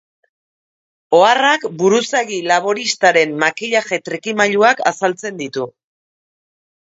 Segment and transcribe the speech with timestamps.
[1.17, 5.69] Oharrak buruzagi laboristaren makillaje trikimailuak azaltzen ditu.